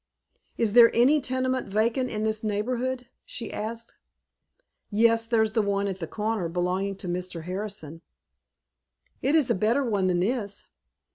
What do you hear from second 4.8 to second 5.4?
"Yes,